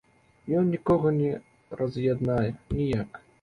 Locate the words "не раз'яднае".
1.17-2.47